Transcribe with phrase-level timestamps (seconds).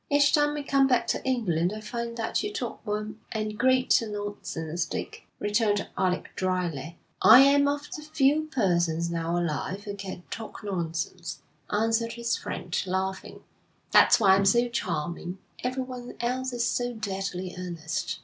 [0.09, 4.09] 'Each time I come back to England I find that you talk more and greater
[4.09, 6.97] nonsense, Dick,' returned Alec drily.
[7.21, 12.81] 'I'm one of the few persons now alive who can talk nonsense,' answered his friend,
[12.87, 13.43] laughing.
[13.91, 15.37] 'That's why I'm so charming.
[15.63, 18.17] Everyone else is so deadly earnest.'